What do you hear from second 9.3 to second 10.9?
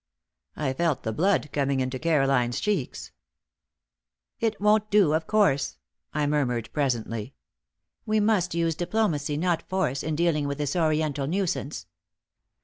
not force, in dealing with this